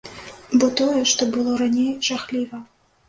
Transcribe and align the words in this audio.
Бо 0.61 0.69
тое, 0.79 1.03
што 1.11 1.27
было 1.35 1.51
раней, 1.63 1.91
жахліва. 2.09 2.65